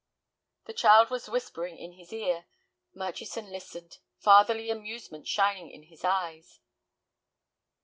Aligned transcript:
The 0.65 0.73
child 0.73 1.11
was 1.11 1.29
whispering 1.29 1.77
in 1.77 1.91
his 1.91 2.11
ear. 2.11 2.47
Murchison 2.95 3.51
listened, 3.51 3.99
fatherly 4.17 4.71
amusement 4.71 5.27
shining 5.27 5.69
in 5.69 5.83
his 5.83 6.03
eyes. 6.03 6.59